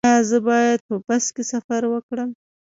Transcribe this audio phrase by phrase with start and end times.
[0.07, 2.29] ایا زه باید په بس کې سفر وکړم؟